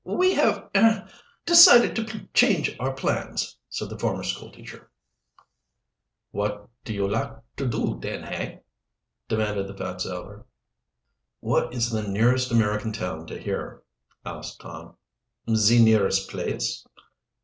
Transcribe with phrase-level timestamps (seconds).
[0.03, 1.07] "We have er
[1.45, 4.89] decided to change our plans," said the former school teacher.
[6.31, 8.61] "What you lak to do den, hey?"
[9.29, 10.47] demanded the fat sailor.
[11.39, 13.83] "What is the nearest American town to here?"
[14.25, 14.97] asked Tom.
[15.53, 16.83] "Ze nearest place?"